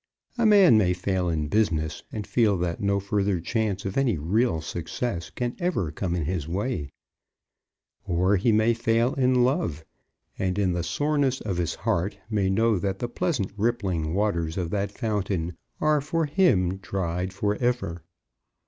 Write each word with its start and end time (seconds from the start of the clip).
A 0.35 0.47
man 0.47 0.79
may 0.79 0.93
fail 0.93 1.29
in 1.29 1.47
business, 1.47 2.01
and 2.11 2.25
feel 2.25 2.57
that 2.57 2.81
no 2.81 2.99
further 2.99 3.39
chance 3.39 3.85
of 3.85 3.97
any 3.99 4.17
real 4.17 4.59
success 4.59 5.29
can 5.29 5.55
ever 5.59 5.91
come 5.91 6.15
in 6.15 6.25
his 6.25 6.47
way; 6.47 6.89
or 8.07 8.35
he 8.37 8.51
may 8.51 8.73
fail 8.73 9.13
in 9.13 9.43
love, 9.43 9.85
and 10.39 10.57
in 10.57 10.73
the 10.73 10.81
soreness 10.81 11.39
of 11.41 11.57
his 11.57 11.75
heart 11.75 12.17
may 12.31 12.49
know 12.49 12.79
that 12.79 12.97
the 12.97 13.07
pleasant 13.07 13.51
rippling 13.55 14.15
waters 14.15 14.57
of 14.57 14.71
that 14.71 14.91
fountain 14.91 15.55
are 15.79 16.01
for 16.01 16.25
him 16.25 16.77
dried 16.77 17.31
for 17.31 17.55
ever. 17.57 18.01